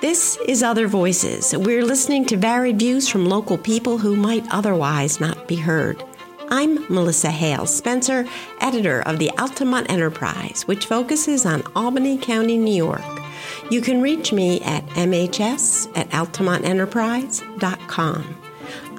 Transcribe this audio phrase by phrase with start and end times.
[0.00, 1.56] This is Other Voices.
[1.56, 6.00] We're listening to varied views from local people who might otherwise not be heard.
[6.50, 8.24] I'm Melissa Hale Spencer,
[8.60, 13.02] editor of the Altamont Enterprise, which focuses on Albany County, New York.
[13.72, 18.36] You can reach me at mhs at altamontenterprise.com.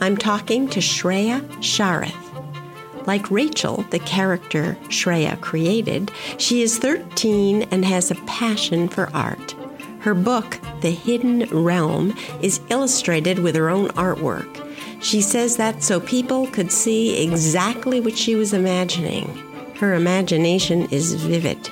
[0.01, 3.07] I'm talking to Shreya Shareth.
[3.07, 9.55] Like Rachel, the character Shreya created, she is 13 and has a passion for art.
[9.99, 14.65] Her book, The Hidden Realm, is illustrated with her own artwork.
[15.01, 19.27] She says that so people could see exactly what she was imagining.
[19.75, 21.69] Her imagination is vivid.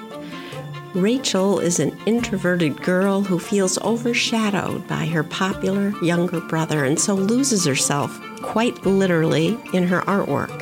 [0.94, 7.14] Rachel is an introverted girl who feels overshadowed by her popular younger brother and so
[7.14, 10.62] loses herself, quite literally, in her artwork.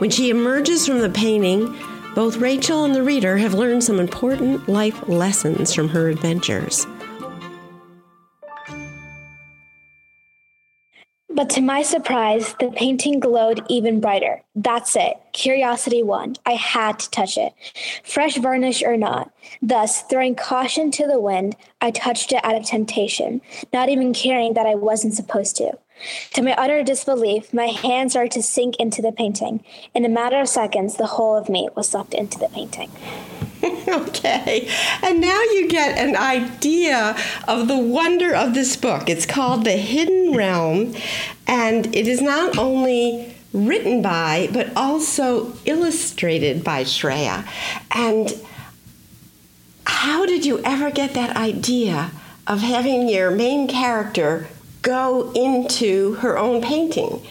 [0.00, 1.74] When she emerges from the painting,
[2.14, 6.86] both Rachel and the reader have learned some important life lessons from her adventures.
[11.40, 14.42] But to my surprise, the painting glowed even brighter.
[14.54, 15.16] That's it.
[15.32, 16.36] Curiosity won.
[16.44, 17.54] I had to touch it.
[18.04, 19.32] Fresh varnish or not.
[19.62, 23.40] Thus, throwing caution to the wind, I touched it out of temptation,
[23.72, 25.78] not even caring that I wasn't supposed to.
[26.34, 29.64] To my utter disbelief, my hands started to sink into the painting.
[29.94, 32.90] In a matter of seconds, the whole of me was sucked into the painting.
[33.88, 34.68] okay.
[35.02, 39.08] And now you get an idea of the wonder of this book.
[39.08, 40.94] It's called The Hidden Realm,
[41.46, 47.46] and it is not only written by, but also illustrated by Shreya.
[47.90, 48.32] And
[49.86, 52.12] how did you ever get that idea
[52.46, 54.48] of having your main character
[54.82, 57.24] go into her own painting?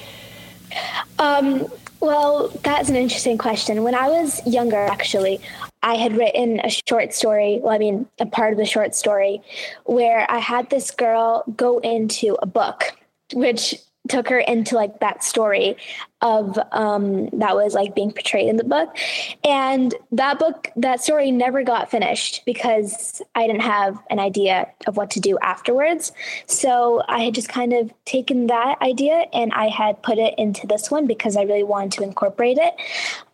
[1.18, 1.68] Um,
[2.00, 3.84] well, that's an interesting question.
[3.84, 5.42] When I was younger, actually,
[5.82, 9.42] I had written a short story, well, I mean, a part of the short story,
[9.86, 12.98] where I had this girl go into a book,
[13.34, 13.76] which
[14.08, 15.78] took her into like that story
[16.22, 18.98] of um that was like being portrayed in the book.
[19.44, 24.98] And that book that story never got finished because i didn't have an idea of
[24.98, 26.12] what to do afterwards.
[26.48, 30.66] So i had just kind of taken that idea and i had put it into
[30.66, 32.74] this one because i really wanted to incorporate it.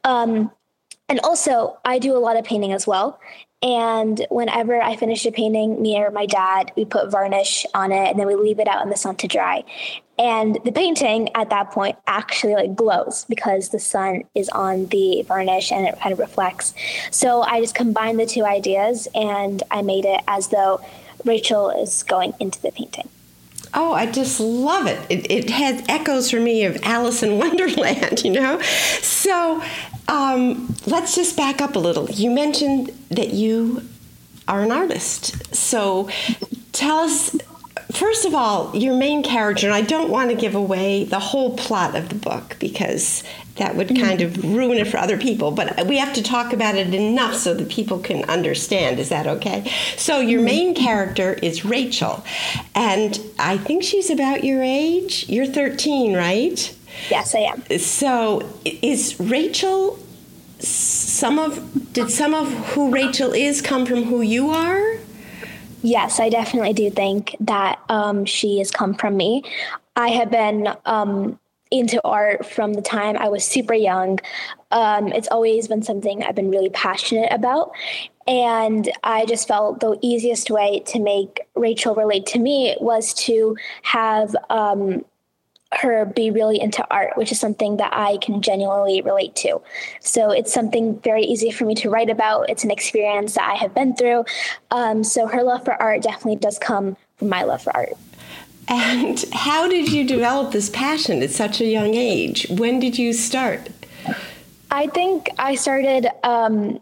[0.04, 0.52] Um
[1.08, 3.20] and also, I do a lot of painting as well.
[3.62, 8.10] And whenever I finish a painting, me or my dad, we put varnish on it
[8.10, 9.64] and then we leave it out in the sun to dry.
[10.18, 15.24] And the painting at that point actually like glows because the sun is on the
[15.24, 16.74] varnish and it kind of reflects.
[17.12, 20.80] So I just combined the two ideas and I made it as though
[21.24, 23.10] Rachel is going into the painting.
[23.76, 25.00] Oh, I just love it.
[25.10, 28.62] It, it has echoes for me of Alice in Wonderland, you know?
[28.62, 29.62] So
[30.08, 32.10] um, let's just back up a little.
[32.10, 33.84] You mentioned that you
[34.48, 35.54] are an artist.
[35.54, 36.10] So
[36.72, 37.36] tell us,
[37.96, 41.56] first of all, your main character, and I don't want to give away the whole
[41.58, 43.24] plot of the book because
[43.56, 45.52] that would kind of ruin it for other people.
[45.52, 49.00] But we have to talk about it enough so that people can understand.
[49.00, 49.72] Is that okay?
[49.98, 50.46] So, your mm-hmm.
[50.46, 52.24] main character is Rachel,
[52.74, 55.28] and I think she's about your age.
[55.30, 56.76] You're 13, right?
[57.10, 57.64] Yes, I am.
[57.80, 60.00] So, is Rachel
[60.60, 64.98] some of did some of who Rachel is come from who you are?
[65.86, 69.44] Yes, I definitely do think that um, she has come from me.
[69.96, 74.18] I have been um, into art from the time I was super young.
[74.72, 77.70] Um, it's always been something I've been really passionate about.
[78.26, 83.56] And I just felt the easiest way to make Rachel relate to me was to
[83.84, 85.06] have um,
[85.74, 89.62] her be really into art, which is something that I can genuinely relate to.
[90.00, 92.50] So it's something very easy for me to write about.
[92.50, 94.26] It's an experience that I have been through.
[94.72, 97.94] Um, so her love for art definitely does come from my love for art.
[98.68, 102.48] And how did you develop this passion at such a young age?
[102.50, 103.70] When did you start?
[104.72, 106.80] I think I started um,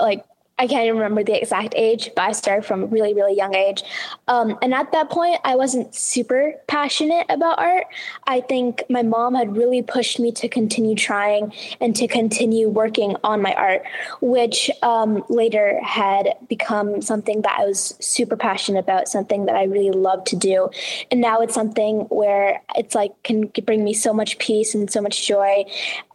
[0.00, 0.24] like
[0.62, 3.82] I can't remember the exact age, but I started from a really, really young age.
[4.28, 7.86] Um, and at that point, I wasn't super passionate about art.
[8.28, 13.16] I think my mom had really pushed me to continue trying and to continue working
[13.24, 13.82] on my art,
[14.20, 19.64] which um, later had become something that I was super passionate about, something that I
[19.64, 20.70] really loved to do.
[21.10, 25.00] And now it's something where it's like can bring me so much peace and so
[25.00, 25.64] much joy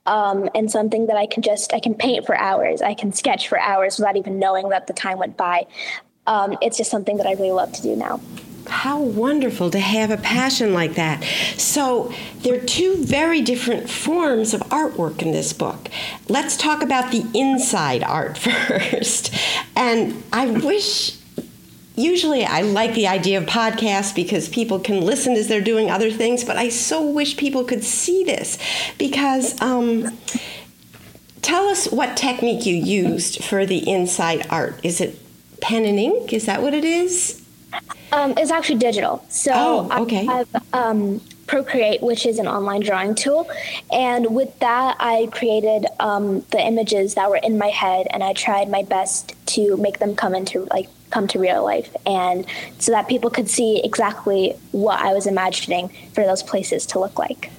[0.07, 2.81] um, and something that I can just I can paint for hours.
[2.81, 5.67] I can sketch for hours without even knowing that the time went by.
[6.25, 8.19] Um, it's just something that I really love to do now.
[8.67, 11.23] How wonderful to have a passion like that.
[11.57, 15.89] So, there are two very different forms of artwork in this book.
[16.27, 19.33] Let's talk about the inside art first.
[19.77, 21.16] And I wish
[21.97, 26.11] usually I like the idea of podcasts because people can listen as they're doing other
[26.11, 28.57] things, but I so wish people could see this
[28.97, 29.59] because.
[29.61, 30.17] Um,
[31.47, 34.77] tell us what technique you used for the inside art.
[34.83, 35.17] Is it
[35.61, 36.33] pen and ink?
[36.33, 37.41] Is that what it is?
[38.11, 39.23] Um, it's actually digital.
[39.29, 40.27] So oh, okay.
[40.27, 43.49] I have um, Procreate, which is an online drawing tool.
[43.91, 48.33] And with that, I created um, the images that were in my head, and I
[48.33, 52.45] tried my best to make them come into like come to real life, and
[52.79, 57.17] so that people could see exactly what I was imagining for those places to look
[57.17, 57.51] like.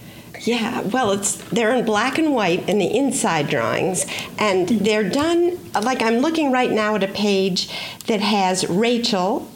[0.43, 4.07] Yeah, well, it's they're in black and white in the inside drawings,
[4.39, 7.69] and they're done like I'm looking right now at a page
[8.07, 9.51] that has Rachel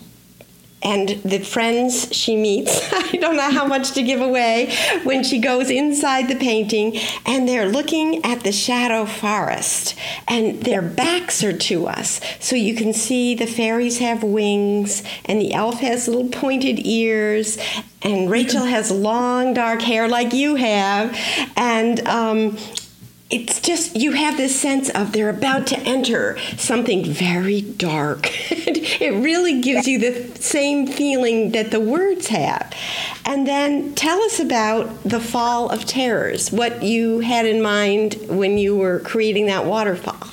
[0.82, 2.92] and the friends she meets.
[2.92, 4.74] I don't know how much to give away
[5.04, 9.94] when she goes inside the painting and they're looking at the shadow forest
[10.28, 12.20] and their backs are to us.
[12.40, 17.58] So you can see the fairies have wings and the elf has little pointed ears
[18.02, 21.16] and Rachel has long dark hair like you have
[21.56, 22.58] and um,
[23.32, 28.28] it's just you have this sense of they're about to enter something very dark.
[28.50, 32.72] it really gives you the same feeling that the words have.
[33.24, 38.58] And then tell us about the Fall of Terrors, what you had in mind when
[38.58, 40.28] you were creating that waterfall.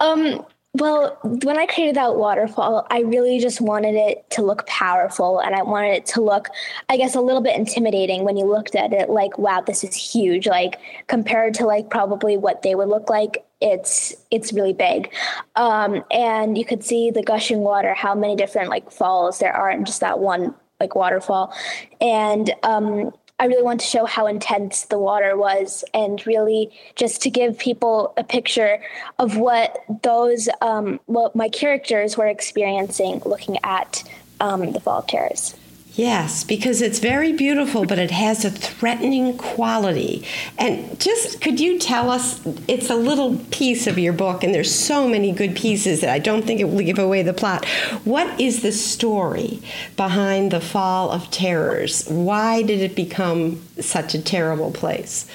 [0.00, 5.40] Um, well, when I created that waterfall, I really just wanted it to look powerful
[5.40, 6.48] and I wanted it to look,
[6.88, 9.96] I guess, a little bit intimidating when you looked at it like, wow, this is
[9.96, 10.46] huge.
[10.46, 10.78] Like
[11.08, 15.12] compared to like probably what they would look like, it's it's really big.
[15.56, 19.70] Um, and you could see the gushing water, how many different like falls there are
[19.70, 21.52] in just that one like waterfall.
[22.00, 27.22] And um, I really want to show how intense the water was and really just
[27.22, 28.82] to give people a picture
[29.18, 34.04] of what those, um, what my characters were experiencing looking at
[34.40, 35.56] um, the Fall of Terrors.
[36.00, 40.24] Yes, because it's very beautiful, but it has a threatening quality.
[40.56, 42.40] And just could you tell us?
[42.66, 46.18] It's a little piece of your book, and there's so many good pieces that I
[46.18, 47.66] don't think it will give away the plot.
[48.04, 49.60] What is the story
[49.98, 52.08] behind the fall of terrors?
[52.08, 55.26] Why did it become such a terrible place?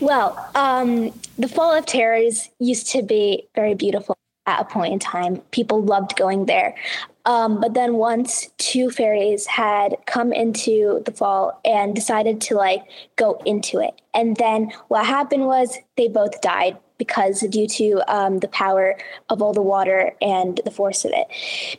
[0.00, 4.98] Well, um, the fall of terrors used to be very beautiful at a point in
[4.98, 5.38] time.
[5.50, 6.74] People loved going there.
[7.26, 12.82] Um, but then once two fairies had come into the fall and decided to like
[13.16, 14.00] go into it.
[14.12, 18.96] And then what happened was they both died because due to um, the power
[19.30, 21.26] of all the water and the force of it.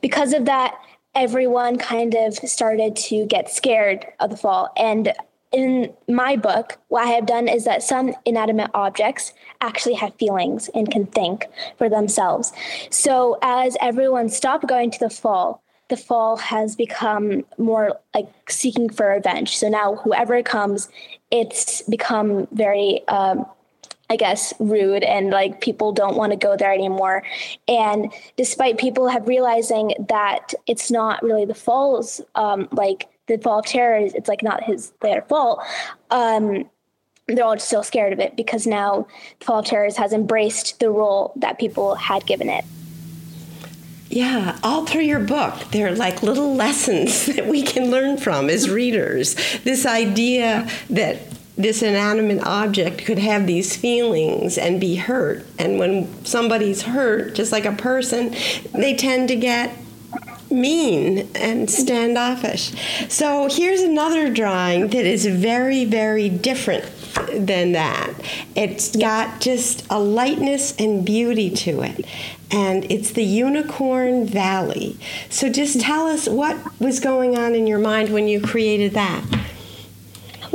[0.02, 0.76] Because of that,
[1.14, 4.74] everyone kind of started to get scared of the fall.
[4.76, 5.14] And
[5.56, 10.70] in my book, what I have done is that some inanimate objects actually have feelings
[10.76, 11.46] and can think
[11.78, 12.52] for themselves.
[12.90, 18.90] So as everyone stopped going to the fall, the fall has become more like seeking
[18.90, 19.56] for revenge.
[19.56, 20.90] So now whoever comes,
[21.32, 23.46] it's become very um,
[24.10, 27.24] I guess, rude and like people don't want to go there anymore.
[27.68, 33.60] And despite people have realizing that it's not really the fall's um, like the fall
[33.60, 35.62] of terrors, it's like not his their fault.
[36.12, 36.70] Um,
[37.28, 39.08] they're all still scared of it because now
[39.40, 42.64] the fall of terrors has embraced the role that people had given it.
[44.10, 48.70] Yeah, all through your book, they're like little lessons that we can learn from as
[48.70, 49.36] readers.
[49.64, 51.20] This idea that
[51.58, 55.46] this inanimate object could have these feelings and be hurt.
[55.58, 58.36] And when somebody's hurt, just like a person,
[58.74, 59.76] they tend to get
[60.52, 62.72] mean and standoffish.
[63.10, 66.86] So here's another drawing that is very, very different
[67.34, 68.14] than that.
[68.56, 72.06] It's got just a lightness and beauty to it.
[72.52, 74.98] And it's the Unicorn Valley.
[75.30, 79.24] So just tell us what was going on in your mind when you created that.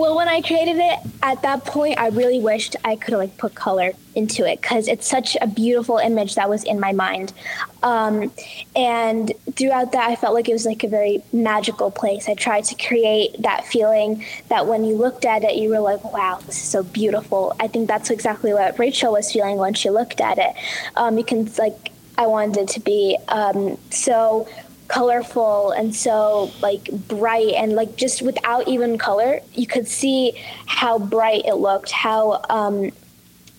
[0.00, 3.36] Well, when I created it, at that point, I really wished I could have like
[3.36, 7.34] put color into it because it's such a beautiful image that was in my mind.
[7.82, 8.32] Um,
[8.74, 12.30] and throughout that, I felt like it was like a very magical place.
[12.30, 16.02] I tried to create that feeling that when you looked at it, you were like,
[16.14, 17.54] wow, this is so beautiful.
[17.60, 20.56] I think that's exactly what Rachel was feeling when she looked at it.
[20.96, 24.48] Um, you can like, I wanted it to be um, so
[24.90, 30.32] colorful and so like bright and like just without even color you could see
[30.66, 32.90] how bright it looked how um,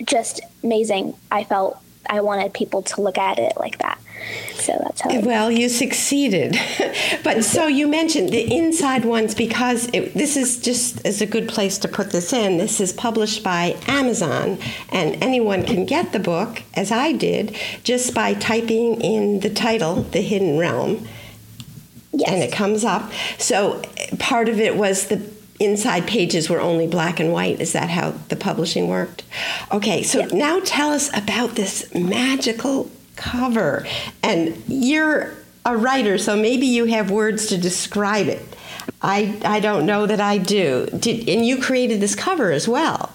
[0.05, 3.97] just amazing i felt i wanted people to look at it like that
[4.55, 5.19] So that's how.
[5.21, 6.55] Well, you succeeded.
[7.23, 11.47] but so you mentioned the inside ones because it, this is just as a good
[11.47, 12.57] place to put this in.
[12.57, 14.59] This is published by Amazon,
[14.89, 20.03] and anyone can get the book, as I did, just by typing in the title,
[20.03, 21.07] The Hidden Realm.
[22.13, 22.29] Yes.
[22.29, 23.11] And it comes up.
[23.37, 23.81] So
[24.19, 27.61] part of it was the inside pages were only black and white.
[27.61, 29.23] Is that how the publishing worked?
[29.71, 33.85] Okay, so now tell us about this magical cover.
[34.23, 38.43] And you're a writer, so maybe you have words to describe it.
[39.01, 40.87] I, I don't know that I do.
[40.87, 43.13] Did, and you created this cover as well.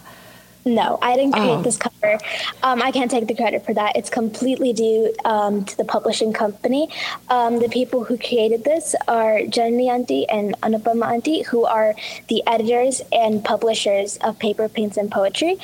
[0.67, 1.63] No, I didn't create oh.
[1.63, 2.19] this cover.
[2.65, 3.97] Um, I can't take the credit for that.
[3.97, 6.89] It's completely due um, to the publishing company.
[7.29, 11.95] Um, the people who created this are Jenny Auntie and Anupama Auntie, who are
[12.27, 15.57] the editors and publishers of Paper, Paints, and Poetry.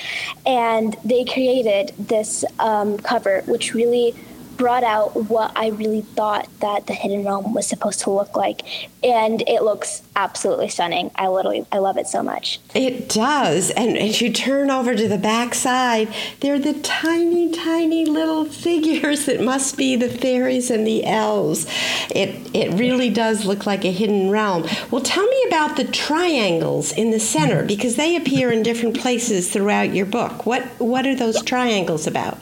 [0.47, 4.15] And they created this um, cover, which really
[4.63, 8.63] brought out what I really thought that the Hidden Realm was supposed to look like,
[9.03, 11.11] and it looks absolutely stunning.
[11.17, 12.61] I literally, I love it so much.
[12.73, 18.07] It does, and as you turn over to the back side, they're the tiny, tiny
[18.07, 21.67] little figures that must be the fairies and the elves.
[22.15, 24.65] It it really does look like a hidden realm.
[24.93, 29.51] Well, tell me about the triangles in the center because they appear in different places
[29.51, 30.47] throughout your book.
[30.47, 32.39] What what are those triangles about?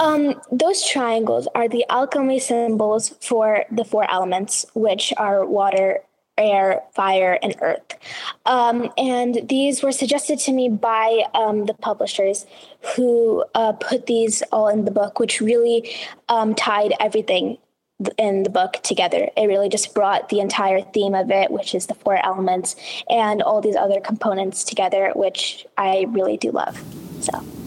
[0.00, 6.00] Um, those triangles are the alchemy symbols for the four elements, which are water,
[6.38, 7.98] air, fire, and earth.
[8.46, 12.46] Um, and these were suggested to me by um, the publishers
[12.96, 15.94] who uh, put these all in the book, which really
[16.28, 17.58] um, tied everything
[18.18, 19.28] in the book together.
[19.36, 22.74] It really just brought the entire theme of it, which is the four elements,
[23.08, 26.82] and all these other components together, which I really do love.
[27.20, 27.61] So.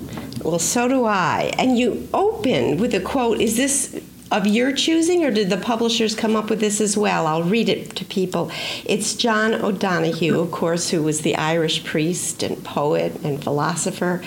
[0.46, 1.52] Well, so do I.
[1.58, 4.00] And you open with a quote Is this
[4.32, 7.26] of your choosing, or did the publishers come up with this as well?
[7.26, 8.52] I'll read it to people.
[8.86, 14.24] It's John O'Donohue, of course, who was the Irish priest and poet and philosopher.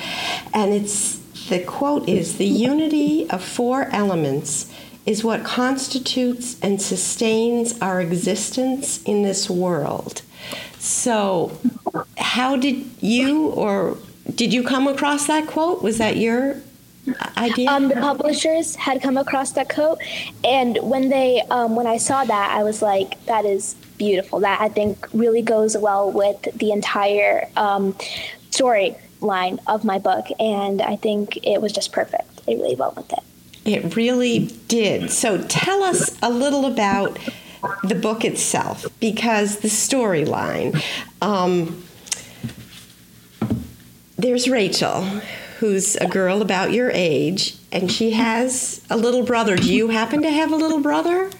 [0.52, 4.72] And it's the quote is The unity of four elements
[5.06, 10.22] is what constitutes and sustains our existence in this world.
[10.80, 11.58] So,
[12.16, 13.96] how did you or
[14.34, 15.82] did you come across that quote?
[15.82, 16.56] Was that your
[17.36, 17.70] idea?
[17.70, 19.98] Um, the publishers had come across that quote,
[20.44, 24.40] and when they um, when I saw that, I was like, "That is beautiful.
[24.40, 27.94] That I think really goes well with the entire um,
[28.50, 32.28] storyline of my book, and I think it was just perfect.
[32.46, 33.20] It really went with it.
[33.64, 35.10] It really did.
[35.10, 37.18] So tell us a little about
[37.82, 40.82] the book itself, because the storyline.
[41.20, 41.82] Um,
[44.18, 45.02] there's Rachel,
[45.60, 49.56] who's a girl about your age, and she has a little brother.
[49.56, 51.30] Do you happen to have a little brother?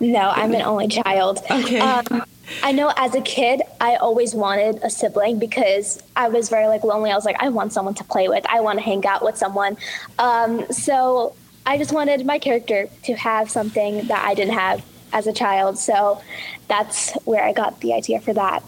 [0.00, 1.40] No, I'm an only child.
[1.50, 1.80] Okay.
[1.80, 2.24] Um,
[2.62, 6.82] I know as a kid, I always wanted a sibling because I was very like
[6.82, 7.10] lonely.
[7.10, 8.44] I was like, I want someone to play with.
[8.48, 9.76] I want to hang out with someone.
[10.18, 11.34] Um, so
[11.66, 15.78] I just wanted my character to have something that I didn't have as a child.
[15.78, 16.22] So
[16.68, 18.62] that's where I got the idea for that.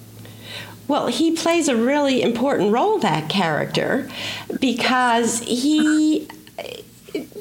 [0.90, 4.10] Well, he plays a really important role, that character,
[4.58, 6.26] because he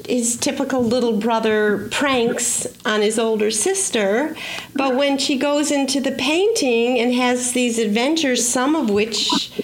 [0.06, 4.36] his typical little brother pranks on his older sister,
[4.76, 9.60] but when she goes into the painting and has these adventures, some of which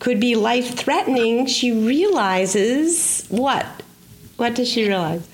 [0.00, 3.64] could be life threatening, she realizes what?
[4.36, 5.26] What does she realize?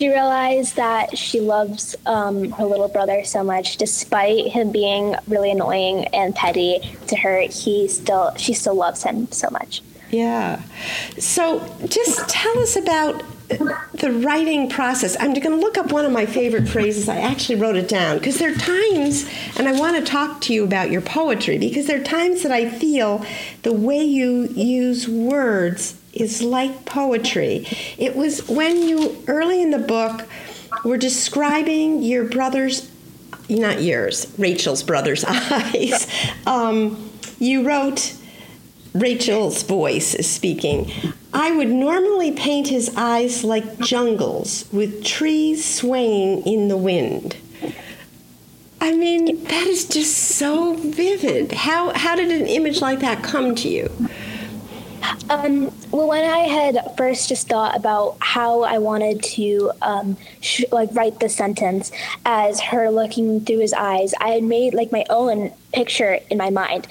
[0.00, 5.50] She realized that she loves um, her little brother so much, despite him being really
[5.50, 6.78] annoying and petty
[7.08, 7.40] to her.
[7.40, 9.82] He still, she still loves him so much.
[10.10, 10.62] Yeah.
[11.18, 15.16] So, just tell us about the writing process.
[15.18, 17.08] I'm going to look up one of my favorite phrases.
[17.08, 20.54] I actually wrote it down because there are times, and I want to talk to
[20.54, 23.24] you about your poetry because there are times that I feel
[23.62, 27.66] the way you use words is like poetry.
[27.96, 30.28] It was when you, early in the book,
[30.84, 32.90] were describing your brother's,
[33.48, 36.06] not yours, Rachel's brother's eyes.
[36.46, 38.14] Um, you wrote,
[38.94, 40.92] Rachel's voice is speaking.
[41.32, 47.36] I would normally paint his eyes like jungles with trees swaying in the wind.
[48.80, 51.52] I mean, that is just so vivid.
[51.52, 53.90] How, how did an image like that come to you?
[55.30, 60.64] Um, well, when I had first just thought about how I wanted to um, sh-
[60.72, 61.92] like write the sentence
[62.24, 66.50] as her looking through his eyes, I had made like my own picture in my
[66.62, 66.82] mind.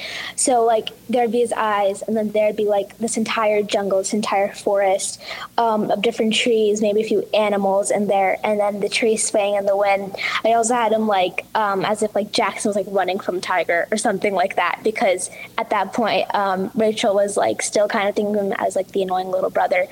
[0.45, 4.13] So like there'd be his eyes, and then there'd be like this entire jungle, this
[4.21, 5.11] entire forest
[5.57, 9.55] um, of different trees, maybe a few animals in there, and then the trees swaying
[9.55, 10.15] in the wind.
[10.47, 13.79] I also had him like um, as if like Jackson was like running from tiger
[13.91, 15.29] or something like that, because
[15.61, 18.89] at that point um, Rachel was like still kind of thinking of him as like
[18.95, 19.83] the annoying little brother,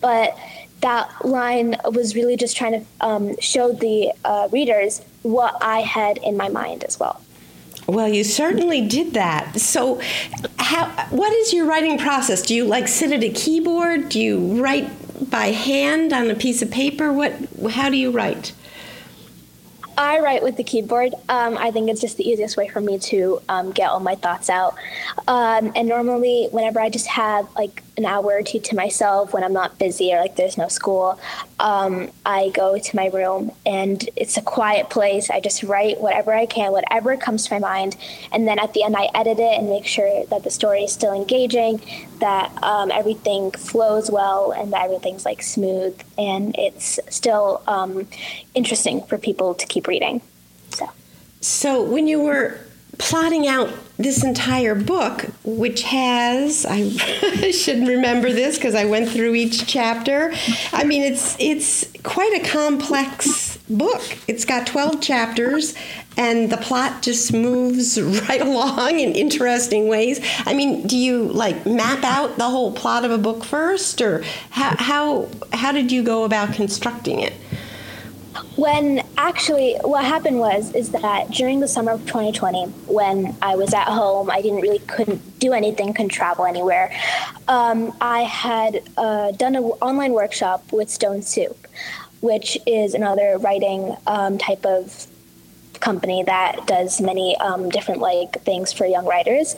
[0.00, 0.36] but
[0.80, 6.18] that line was really just trying to um, show the uh, readers what I had
[6.18, 7.16] in my mind as well.
[7.88, 9.58] Well, you certainly did that.
[9.58, 9.98] So,
[10.58, 10.90] how?
[11.08, 12.42] What is your writing process?
[12.42, 14.10] Do you like sit at a keyboard?
[14.10, 17.10] Do you write by hand on a piece of paper?
[17.10, 17.32] What?
[17.70, 18.52] How do you write?
[19.96, 21.14] I write with the keyboard.
[21.30, 24.16] Um, I think it's just the easiest way for me to um, get all my
[24.16, 24.76] thoughts out.
[25.26, 29.42] Um, and normally, whenever I just have like an hour or two to myself when
[29.42, 31.20] I'm not busy or like there's no school,
[31.58, 35.28] um, I go to my room and it's a quiet place.
[35.30, 37.96] I just write whatever I can, whatever comes to my mind.
[38.30, 40.92] And then at the end, I edit it and make sure that the story is
[40.92, 41.82] still engaging,
[42.20, 48.06] that um, everything flows well, and that everything's like smooth and it's still um,
[48.54, 50.22] interesting for people to keep reading.
[50.70, 50.88] So.
[51.40, 52.60] So, when you were
[52.98, 56.90] plotting out this entire book, which has I
[57.50, 60.32] should remember this because I went through each chapter.
[60.72, 64.02] I mean, it's it's quite a complex book.
[64.26, 65.74] It's got twelve chapters,
[66.16, 70.20] and the plot just moves right along in interesting ways.
[70.46, 74.22] I mean, do you like map out the whole plot of a book first, or
[74.50, 77.32] how how how did you go about constructing it?
[78.58, 83.72] When actually what happened was is that during the summer of 2020 when i was
[83.72, 86.92] at home i didn't really couldn't do anything couldn't travel anywhere
[87.46, 91.68] um, i had uh, done an online workshop with stone soup
[92.20, 95.06] which is another writing um, type of
[95.78, 99.54] company that does many um, different like things for young writers.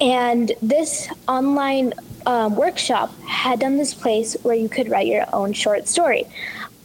[0.00, 1.94] And this online
[2.26, 6.26] um, workshop had done this place where you could write your own short story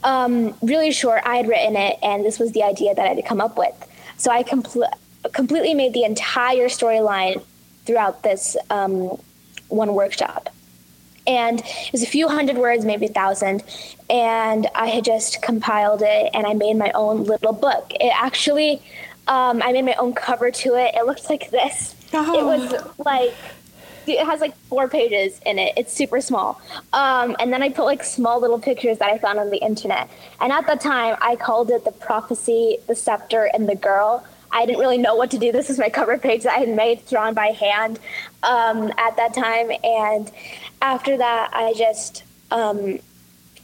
[0.04, 1.22] um, really short.
[1.26, 3.74] I had written it, and this was the idea that I had come up with.
[4.18, 4.92] So I compl-
[5.34, 7.44] completely made the entire storyline
[7.86, 9.20] throughout this um,
[9.70, 10.50] one workshop.
[11.26, 13.64] And it was a few hundred words, maybe a thousand.
[14.10, 17.92] And I had just compiled it and I made my own little book.
[17.92, 18.82] It actually,
[19.28, 20.96] um, I made my own cover to it.
[20.96, 21.96] It looked like this.
[22.14, 22.40] Oh.
[22.40, 23.34] It was like
[24.08, 25.74] it has like four pages in it.
[25.78, 26.62] It's super small.
[26.92, 30.10] Um, and then I put like small little pictures that I found on the internet.
[30.40, 34.26] And at the time, I called it the prophecy, the scepter, and the girl.
[34.52, 35.52] I didn't really know what to do.
[35.52, 38.00] This is my cover page that I had made, drawn by hand
[38.44, 39.72] um, at that time.
[39.84, 40.32] And
[40.82, 43.00] after that, I just um,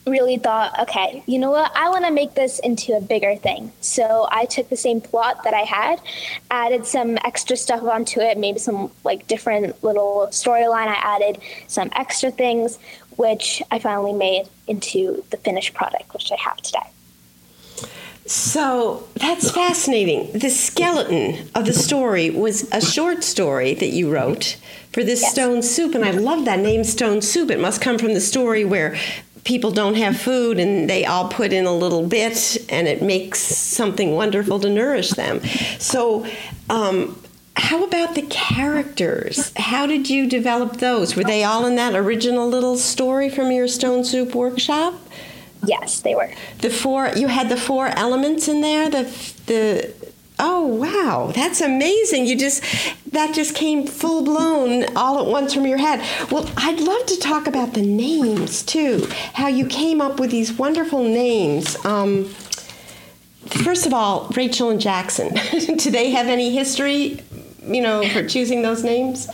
[0.06, 1.72] really thought, okay, you know what?
[1.76, 3.72] I want to make this into a bigger thing.
[3.82, 6.02] So I took the same plot that I had,
[6.50, 10.88] added some extra stuff onto it, maybe some like different little storyline.
[10.88, 12.80] I added some extra things,
[13.18, 16.80] which I finally made into the finished product, which I have today.
[18.26, 20.32] So that's fascinating.
[20.34, 24.58] The skeleton of the story was a short story that you wrote
[24.94, 25.32] for this yes.
[25.32, 27.50] stone soup, and I love that name, Stone Soup.
[27.50, 28.96] It must come from the story where
[29.50, 33.40] people don't have food and they all put in a little bit and it makes
[33.40, 35.42] something wonderful to nourish them.
[35.80, 36.28] So,
[36.70, 37.20] um,
[37.56, 39.52] how about the characters?
[39.58, 41.16] How did you develop those?
[41.16, 44.94] Were they all in that original little story from your Stone Soup workshop?
[45.66, 46.32] Yes, they were.
[46.60, 48.90] The four you had the four elements in there.
[48.90, 49.04] The
[49.48, 49.94] the
[50.42, 52.26] Oh wow, that's amazing!
[52.26, 52.64] You just
[53.12, 56.00] that just came full blown all at once from your head.
[56.32, 59.06] Well, I'd love to talk about the names too.
[59.34, 61.76] How you came up with these wonderful names.
[61.86, 62.26] Um,
[63.48, 65.34] first of all, Rachel and Jackson.
[65.78, 67.22] Do they have any history?
[67.64, 69.28] You know, for choosing those names.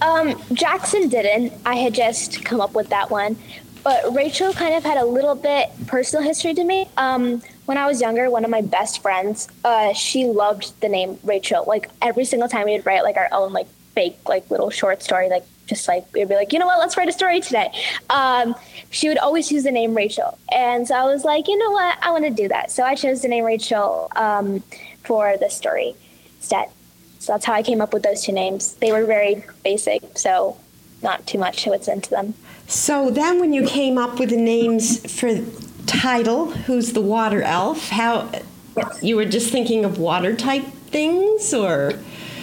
[0.00, 1.52] Um, Jackson didn't.
[1.66, 3.36] I had just come up with that one.
[3.82, 6.88] But Rachel kind of had a little bit personal history to me.
[6.96, 11.18] Um, when I was younger, one of my best friends, uh, she loved the name
[11.22, 11.64] Rachel.
[11.66, 15.28] Like every single time we'd write like our own like fake like little short story,
[15.28, 17.70] like just like we'd be like, you know what, let's write a story today.
[18.10, 18.54] Um,
[18.90, 21.98] she would always use the name Rachel, and so I was like, you know what,
[22.02, 22.70] I want to do that.
[22.70, 24.62] So I chose the name Rachel um,
[25.04, 25.94] for the story
[26.36, 26.68] instead.
[27.20, 28.74] So that's how I came up with those two names.
[28.76, 30.56] They were very basic, so
[31.02, 32.34] not too much was into them.
[32.66, 35.34] So then, when you came up with the names for
[35.86, 37.88] Tidal, who's the water elf.
[37.88, 38.30] How
[39.02, 41.98] you were just thinking of water type things, or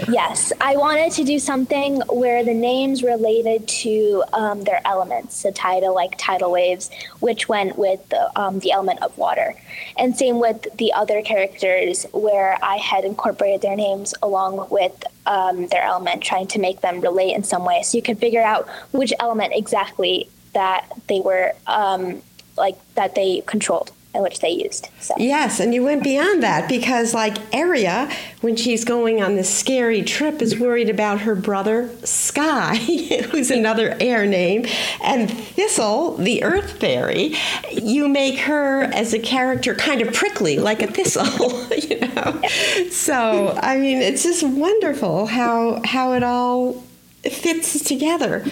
[0.07, 5.51] Yes, I wanted to do something where the names related to um, their elements, so
[5.51, 9.55] tidal like tidal waves, which went with the, um, the element of water.
[9.97, 15.67] And same with the other characters, where I had incorporated their names along with um,
[15.67, 17.81] their element, trying to make them relate in some way.
[17.81, 22.21] So you could figure out which element exactly that they were um,
[22.57, 24.89] like that they controlled and which they used.
[24.99, 25.13] So.
[25.19, 28.09] Yes, and you went beyond that because, like Aria,
[28.41, 32.75] when she's going on this scary trip, is worried about her brother Sky,
[33.31, 34.65] who's another air name,
[35.03, 37.35] and Thistle, the Earth Fairy.
[37.71, 42.41] You make her as a character kind of prickly, like a thistle, you know.
[42.89, 46.83] So, I mean, it's just wonderful how how it all
[47.21, 48.45] fits together.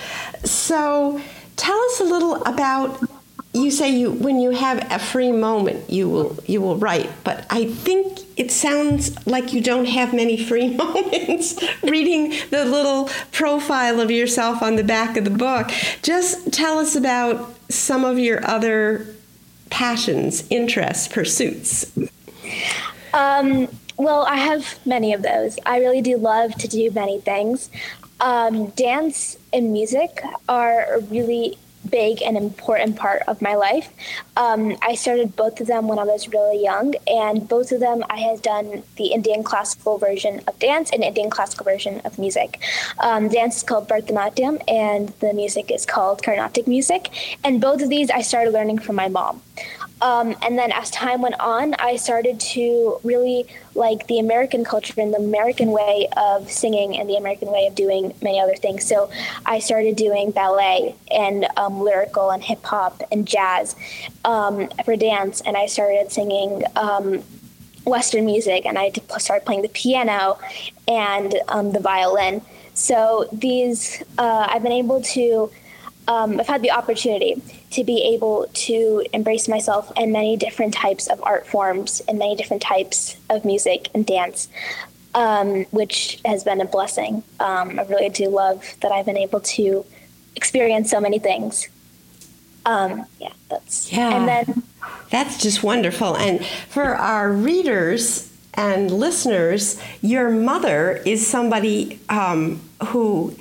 [0.43, 1.19] So,
[1.55, 3.01] tell us a little about
[3.55, 7.45] you say you when you have a free moment you will you will write but
[7.49, 13.99] i think it sounds like you don't have many free moments reading the little profile
[13.99, 15.71] of yourself on the back of the book.
[16.01, 19.07] Just tell us about some of your other
[19.69, 21.91] passions interests pursuits.
[23.13, 25.57] Um, well i have many of those.
[25.65, 27.69] I really do love to do many things.
[28.19, 31.57] Um, dance and music are really
[31.89, 33.89] big and important part of my life.
[34.37, 38.03] Um, I started both of them when I was really young, and both of them
[38.09, 42.59] I had done the Indian classical version of dance and Indian classical version of music.
[42.99, 47.09] Um, dance is called Bharatanatyam, and the music is called Carnatic music.
[47.43, 49.41] And both of these I started learning from my mom.
[50.05, 54.93] Um, and then as time went on, I started to really like the American culture
[55.01, 58.85] and the American way of singing and the American way of doing many other things.
[58.85, 59.09] So
[59.47, 63.75] I started doing ballet and um, lyrical and hip hop and jazz
[64.23, 66.63] um, for dance, and I started singing.
[66.75, 67.23] Um,
[67.85, 70.39] Western music, and I started playing the piano
[70.87, 72.41] and um, the violin.
[72.73, 75.51] So these, uh, I've been able to
[76.07, 77.41] um, I've had the opportunity
[77.75, 82.33] to be able to embrace myself in many different types of art forms and many
[82.33, 84.47] different types of music and dance,
[85.13, 87.21] um, which has been a blessing.
[87.41, 89.85] Um, I really do love that I've been able to
[90.37, 91.67] experience so many things.
[92.65, 94.63] Um, yeah, that's yeah, and then
[95.11, 96.15] that's just wonderful.
[96.15, 103.35] And for our readers and listeners, your mother is somebody um, who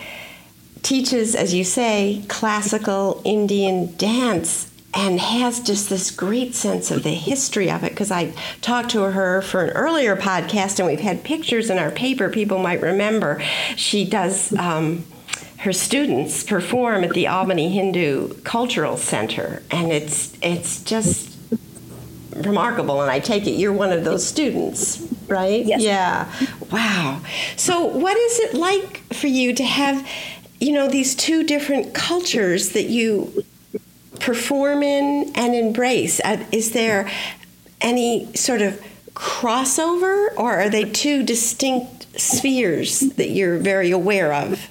[0.85, 7.14] teaches, as you say, classical Indian dance and has just this great sense of the
[7.14, 11.25] history of it because I talked to her for an earlier podcast and we've had
[11.25, 13.42] pictures in our paper people might remember.
[13.75, 14.57] She does.
[14.57, 15.05] Um,
[15.59, 21.35] her students perform at the Albany Hindu Cultural Center, and it's it's just
[22.37, 23.01] remarkable.
[23.01, 25.64] And I take it you're one of those students, right?
[25.64, 25.81] Yes.
[25.81, 26.31] Yeah.
[26.70, 27.23] Wow.
[27.57, 30.07] So, what is it like for you to have
[30.64, 33.44] you know, these two different cultures that you
[34.18, 36.20] perform in and embrace.
[36.24, 37.11] Uh, is there
[37.83, 38.81] any sort of
[39.12, 44.70] crossover, or are they two distinct spheres that you're very aware of?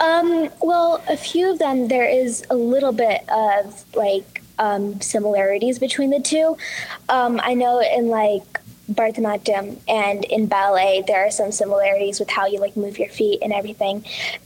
[0.00, 5.78] Um, well, a few of them, there is a little bit of like um, similarities
[5.78, 6.56] between the two.
[7.10, 8.58] Um, I know in like
[8.94, 13.40] Bharatanatyam and in ballet, there are some similarities with how you like move your feet
[13.42, 14.04] and everything.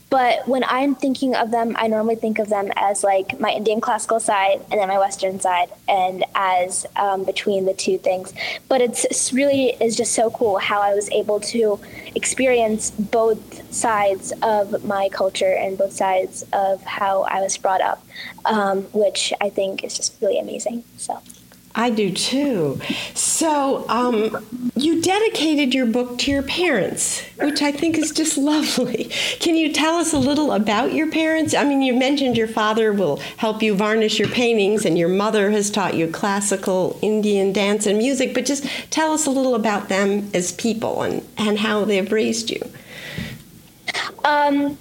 [0.09, 3.81] But when I'm thinking of them, I normally think of them as like my Indian
[3.81, 8.33] classical side and then my Western side, and as um, between the two things.
[8.69, 11.79] But it's really is just so cool how I was able to
[12.15, 18.05] experience both sides of my culture and both sides of how I was brought up,
[18.45, 20.83] um, which I think is just really amazing.
[20.95, 21.21] So.
[21.77, 22.81] I do too.
[23.13, 24.35] So, um,
[24.75, 29.11] you dedicated your book to your parents, which I think is just lovely.
[29.39, 31.53] Can you tell us a little about your parents?
[31.53, 35.51] I mean, you mentioned your father will help you varnish your paintings, and your mother
[35.51, 39.87] has taught you classical Indian dance and music, but just tell us a little about
[39.87, 42.61] them as people and, and how they've raised you.
[44.25, 44.79] Um,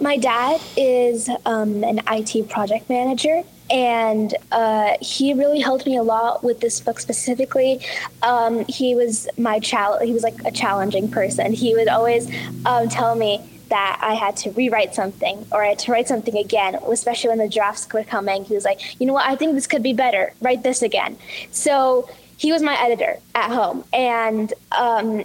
[0.00, 6.02] my dad is um, an IT project manager and uh, he really helped me a
[6.02, 7.80] lot with this book specifically.
[8.22, 10.02] Um, he was my child.
[10.02, 11.52] He was like a challenging person.
[11.52, 12.28] He would always
[12.66, 16.36] um, tell me that I had to rewrite something or I had to write something
[16.36, 18.44] again, especially when the drafts were coming.
[18.44, 20.32] He was like, you know what, I think this could be better.
[20.40, 21.16] Write this again.
[21.52, 23.84] So he was my editor at home.
[23.92, 25.24] And um,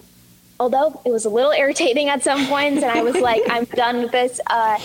[0.59, 4.03] although it was a little irritating at some points, and I was like, I'm done
[4.03, 4.39] with this.
[4.47, 4.77] Uh,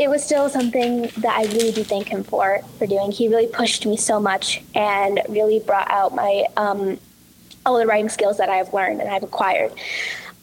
[0.00, 3.12] it was still something that I really do thank him for for doing.
[3.12, 6.98] He really pushed me so much and really brought out my um,
[7.66, 9.72] all the writing skills that I've learned and I've acquired.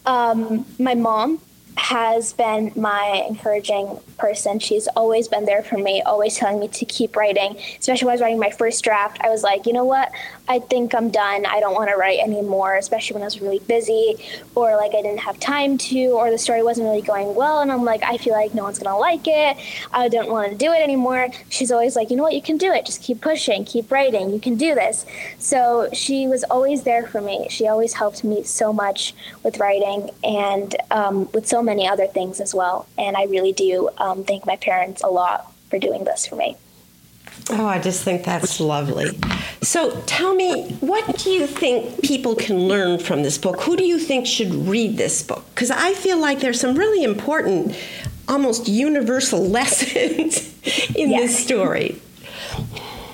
[0.06, 1.41] Um, my mom
[1.78, 4.58] has been my encouraging person.
[4.60, 7.56] She's always been there for me, always telling me to keep writing.
[7.80, 10.12] Especially when I was writing my first draft, I was like, you know what?
[10.50, 11.46] I think I'm done.
[11.46, 14.16] I don't want to write anymore, especially when I was really busy
[14.56, 17.60] or like I didn't have time to or the story wasn't really going well.
[17.60, 19.58] And I'm like, I feel like no one's going to like it.
[19.94, 21.28] I don't want to do it anymore.
[21.50, 22.34] She's always like, you know what?
[22.34, 22.86] You can do it.
[22.86, 24.32] Just keep pushing, keep writing.
[24.32, 25.06] You can do this.
[25.38, 27.48] So she was always there for me.
[27.50, 29.13] She always helped me so much
[29.44, 32.88] with writing and um, with so many other things as well.
[32.98, 33.90] And I really do.
[34.00, 36.58] Um, thank my parents a lot for doing this for me.
[37.50, 39.18] Oh, I just think that's lovely.
[39.62, 43.62] So tell me, what do you think people can learn from this book?
[43.62, 45.46] Who do you think should read this book?
[45.54, 47.76] Because I feel like there's some really important,
[48.28, 50.54] almost universal lessons
[50.96, 52.02] in this story.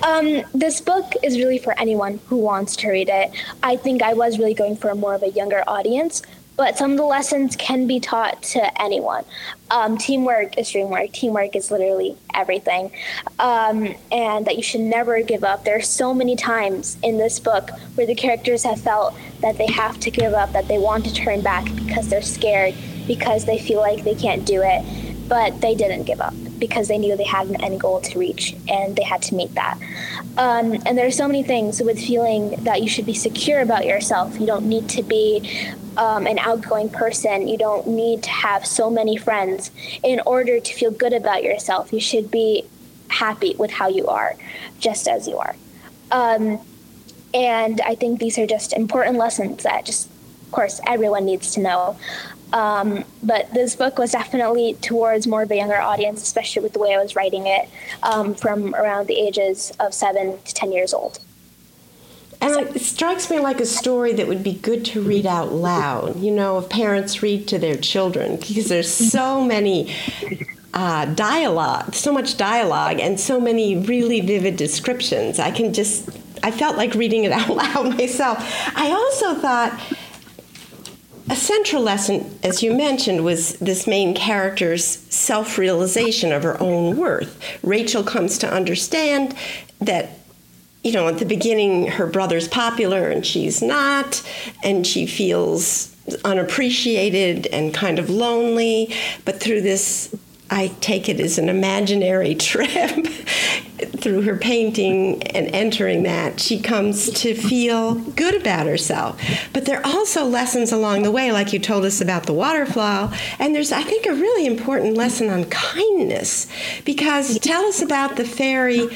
[0.02, 3.30] Um, this book is really for anyone who wants to read it.
[3.62, 6.22] I think I was really going for more of a younger audience,
[6.56, 9.24] but some of the lessons can be taught to anyone.
[9.70, 11.12] Um, teamwork is dreamwork.
[11.12, 12.92] Teamwork is literally everything.
[13.38, 15.64] Um, and that you should never give up.
[15.64, 19.66] There are so many times in this book where the characters have felt that they
[19.66, 22.74] have to give up, that they want to turn back because they're scared,
[23.06, 25.28] because they feel like they can't do it.
[25.28, 28.54] But they didn't give up because they knew they had an end goal to reach
[28.68, 29.78] and they had to meet that.
[30.36, 33.86] Um, and there are so many things with feeling that you should be secure about
[33.86, 34.38] yourself.
[34.38, 37.48] You don't need to be um, an outgoing person.
[37.48, 39.70] You don't need to have so many friends
[40.02, 41.92] in order to feel good about yourself.
[41.92, 42.64] You should be
[43.08, 44.36] happy with how you are,
[44.80, 45.54] just as you are.
[46.10, 46.60] Um,
[47.32, 50.08] and I think these are just important lessons that just,
[50.42, 51.98] of course, everyone needs to know.
[52.52, 56.78] Um, but this book was definitely towards more of a younger audience, especially with the
[56.78, 57.68] way I was writing it
[58.04, 61.18] um, from around the ages of seven to 10 years old.
[62.44, 66.20] And it strikes me like a story that would be good to read out loud,
[66.20, 69.94] you know, if parents read to their children, because there's so many
[70.74, 75.38] uh, dialogue, so much dialogue, and so many really vivid descriptions.
[75.38, 76.10] I can just,
[76.42, 78.38] I felt like reading it out loud myself.
[78.76, 79.80] I also thought
[81.30, 86.98] a central lesson, as you mentioned, was this main character's self realization of her own
[86.98, 87.40] worth.
[87.62, 89.34] Rachel comes to understand
[89.80, 90.18] that
[90.84, 94.22] you know, at the beginning, her brother's popular and she's not,
[94.62, 98.94] and she feels unappreciated and kind of lonely.
[99.24, 100.14] But through this,
[100.50, 103.06] I take it as an imaginary trip
[103.78, 109.20] through her painting and entering that, she comes to feel good about herself.
[109.52, 113.12] But there are also lessons along the way, like you told us about the waterfall.
[113.38, 116.46] And there's, I think, a really important lesson on kindness.
[116.84, 118.88] Because tell us about the fairy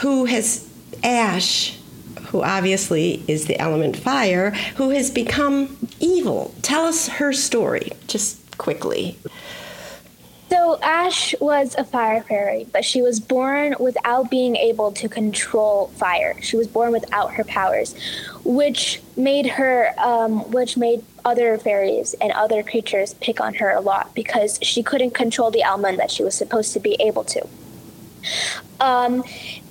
[0.00, 0.68] who has
[1.02, 1.78] Ash,
[2.28, 6.54] who obviously is the element fire, who has become evil.
[6.62, 9.18] Tell us her story, just quickly.
[10.48, 15.86] So, Ash was a fire fairy, but she was born without being able to control
[15.96, 16.36] fire.
[16.42, 17.94] She was born without her powers,
[18.44, 23.80] which made her, um, which made other fairies and other creatures pick on her a
[23.80, 27.48] lot because she couldn't control the element that she was supposed to be able to.
[28.80, 29.24] Um,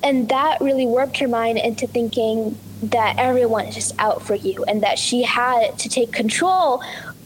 [0.03, 4.63] and that really warped her mind into thinking that everyone is just out for you
[4.63, 6.81] and that she had to take control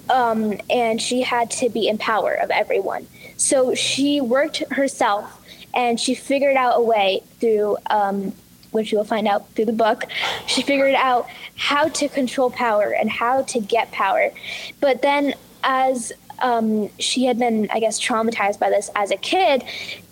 [0.09, 3.07] um, and she had to be in power of everyone.
[3.37, 5.41] So she worked herself
[5.73, 8.33] and she figured out a way through, um,
[8.71, 10.03] which you will find out through the book,
[10.47, 14.31] she figured out how to control power and how to get power.
[14.79, 15.33] But then
[15.63, 19.63] as um, she had been, I guess, traumatized by this as a kid,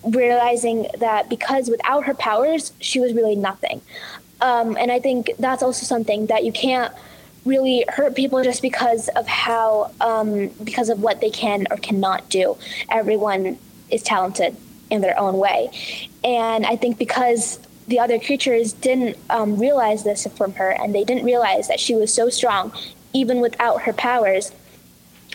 [0.03, 3.81] realizing that because without her powers, she was really nothing.
[4.41, 6.93] Um, and I think that's also something that you can't
[7.45, 12.29] really hurt people just because of how, um, because of what they can or cannot
[12.29, 12.57] do.
[12.89, 13.57] Everyone
[13.89, 14.55] is talented
[14.89, 15.69] in their own way.
[16.23, 21.03] And I think because the other creatures didn't um, realize this from her and they
[21.03, 22.71] didn't realize that she was so strong,
[23.13, 24.51] even without her powers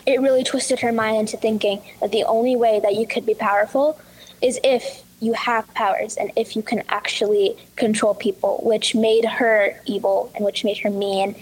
[0.05, 3.33] it really twisted her mind into thinking that the only way that you could be
[3.33, 3.99] powerful
[4.41, 9.79] is if you have powers and if you can actually control people, which made her
[9.85, 11.35] evil and which made her mean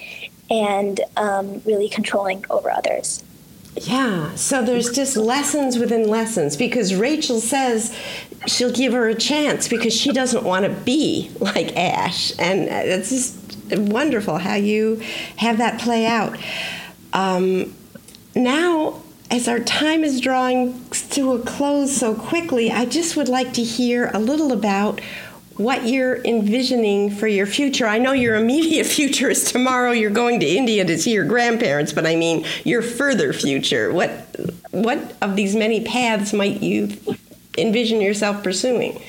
[0.50, 3.24] and um, really controlling over others.
[3.76, 7.96] Yeah, so there's just lessons within lessons because Rachel says
[8.48, 12.34] she'll give her a chance because she doesn't want to be like Ash.
[12.40, 15.02] And it's just wonderful how you
[15.36, 16.38] have that play out.
[17.14, 17.76] Um,
[18.38, 23.54] now, as our time is drawing to a close so quickly, I just would like
[23.54, 25.02] to hear a little about
[25.58, 27.88] what you're envisioning for your future.
[27.88, 31.92] I know your immediate future is tomorrow you're going to India to see your grandparents,
[31.92, 33.92] but I mean your further future.
[33.92, 34.12] What
[34.72, 36.96] what of these many paths might you
[37.58, 39.02] envision yourself pursuing?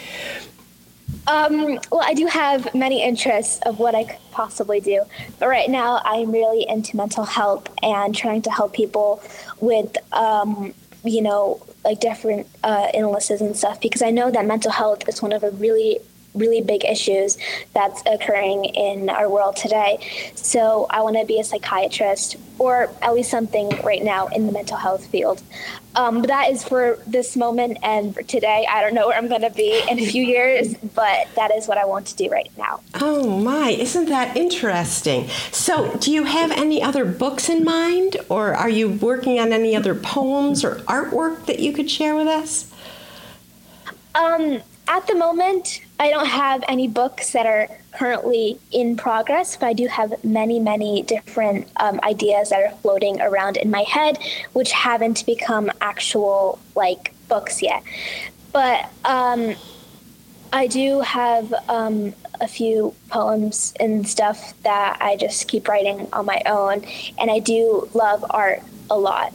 [1.29, 5.03] Um, well, I do have many interests of what I could possibly do,
[5.39, 9.23] but right now I'm really into mental health and trying to help people
[9.61, 10.73] with, um,
[11.05, 15.21] you know, like different uh, illnesses and stuff because I know that mental health is
[15.21, 15.99] one of the really
[16.39, 17.39] really big issues
[17.75, 19.99] that's occurring in our world today.
[20.35, 24.53] So I want to be a psychiatrist or at least something right now in the
[24.53, 25.43] mental health field.
[25.95, 28.67] Um, but that is for this moment and for today.
[28.71, 31.67] I don't know where I'm going to be in a few years, but that is
[31.67, 32.81] what I want to do right now.
[32.95, 35.29] Oh my, isn't that interesting?
[35.51, 39.75] So, do you have any other books in mind, or are you working on any
[39.75, 42.73] other poems or artwork that you could share with us?
[44.15, 49.67] Um, at the moment, I don't have any books that are currently in progress, but
[49.67, 54.19] I do have many, many different um, ideas that are floating around in my head,
[54.55, 57.83] which haven't become actual like books yet.
[58.53, 59.55] But um,
[60.53, 66.25] I do have um, a few poems and stuff that I just keep writing on
[66.25, 66.85] my own,
[67.19, 69.35] and I do love art a lot.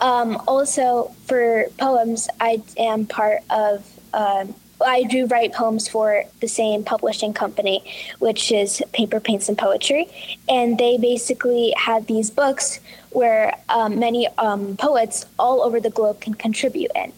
[0.00, 3.84] Um, also, for poems, I am part of
[4.14, 7.82] um, I do write poems for the same publishing company,
[8.18, 10.08] which is Paper, Paints, and Poetry.
[10.48, 16.20] And they basically have these books where um, many um, poets all over the globe
[16.20, 17.12] can contribute in.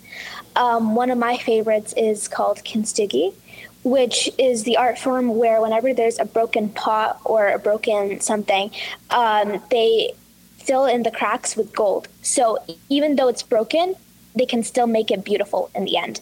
[0.56, 3.34] Um, one of my favorites is called Kintsugi,
[3.82, 8.70] which is the art form where whenever there's a broken pot or a broken something,
[9.10, 10.14] um, they
[10.58, 12.08] fill in the cracks with gold.
[12.22, 13.94] So even though it's broken,
[14.34, 16.20] they can still make it beautiful in the end.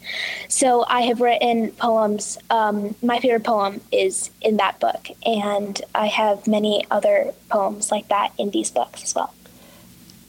[0.49, 2.39] So I have written poems.
[2.51, 8.09] Um, my favorite poem is in that book, and I have many other poems like
[8.09, 9.35] that in these books as well.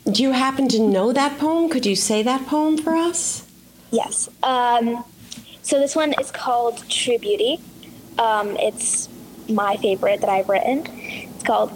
[0.10, 1.69] Do you happen to know that poem?
[1.69, 3.48] Could you say that poem for us?
[3.91, 4.30] Yes.
[4.41, 5.04] Um,
[5.62, 7.60] so this one is called True Beauty.
[8.19, 9.08] Um, it's
[9.50, 10.84] my favorite that I've written.
[10.88, 11.72] It's called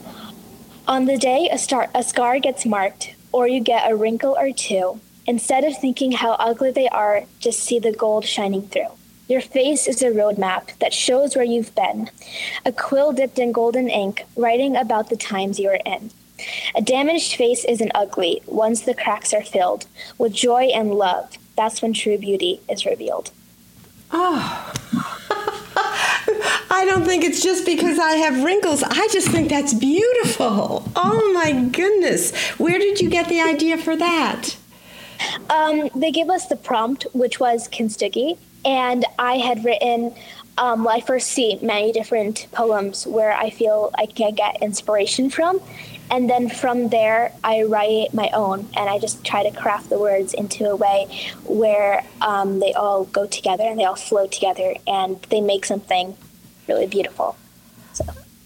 [0.87, 4.51] On the Day a, star- a Scar Gets Marked, or You Get a Wrinkle or
[4.51, 8.87] Two Instead of thinking how ugly they are, just see the gold shining through.
[9.27, 12.09] Your face is a roadmap that shows where you've been,
[12.65, 16.11] a quill dipped in golden ink, writing about the times you are in.
[16.75, 19.85] A damaged face isn't ugly once the cracks are filled
[20.17, 21.37] with joy and love.
[21.57, 23.31] That's when true beauty is revealed.
[24.11, 24.73] Oh.
[26.69, 28.83] I don't think it's just because I have wrinkles.
[28.83, 30.89] I just think that's beautiful.
[30.95, 32.35] Oh my goodness.
[32.59, 34.55] Where did you get the idea for that?
[35.49, 40.13] Um, they gave us the prompt, which was Kintsugi, and I had written.
[40.59, 45.29] Um, well, I first see many different poems where I feel I can get inspiration
[45.29, 45.59] from,
[46.09, 49.99] and then from there I write my own, and I just try to craft the
[49.99, 51.07] words into a way
[51.45, 56.17] where um, they all go together and they all flow together, and they make something
[56.67, 57.37] really beautiful.
[57.93, 58.05] So.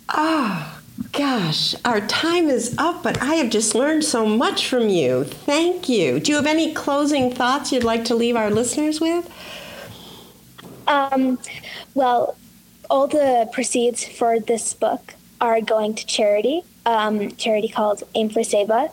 [0.10, 0.81] Ah.
[1.12, 5.24] Gosh, our time is up, but I have just learned so much from you.
[5.24, 6.20] Thank you.
[6.20, 9.30] Do you have any closing thoughts you'd like to leave our listeners with?
[10.88, 11.40] Um,
[11.94, 12.36] well,
[12.90, 18.42] all the proceeds for this book are going to charity, um, charity called Aim for
[18.42, 18.92] Seva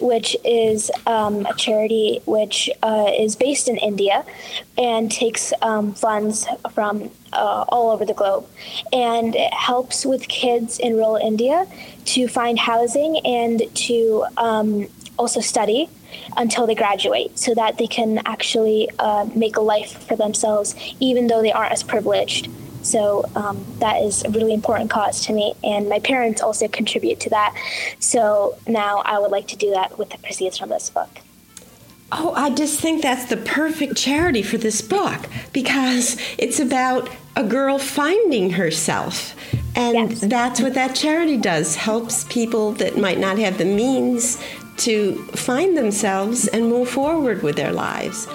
[0.00, 4.24] which is um, a charity which uh, is based in India
[4.78, 8.46] and takes um, funds from uh, all over the globe.
[8.92, 11.66] And it helps with kids in rural India
[12.06, 15.88] to find housing and to um, also study
[16.36, 21.26] until they graduate so that they can actually uh, make a life for themselves, even
[21.26, 22.48] though they aren't as privileged.
[22.82, 27.20] So um, that is a really important cause to me, and my parents also contribute
[27.20, 27.54] to that.
[27.98, 31.20] So now I would like to do that with the proceeds from this book.
[32.12, 37.44] Oh, I just think that's the perfect charity for this book because it's about a
[37.44, 39.36] girl finding herself.
[39.76, 40.20] And yes.
[40.22, 44.42] that's what that charity does helps people that might not have the means
[44.78, 48.26] to find themselves and move forward with their lives.